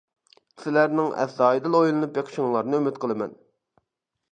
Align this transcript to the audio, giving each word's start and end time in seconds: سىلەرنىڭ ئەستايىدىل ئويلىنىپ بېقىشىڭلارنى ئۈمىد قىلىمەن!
سىلەرنىڭ 0.61 1.11
ئەستايىدىل 1.25 1.77
ئويلىنىپ 1.81 2.17
بېقىشىڭلارنى 2.17 2.79
ئۈمىد 2.81 3.01
قىلىمەن! 3.07 3.39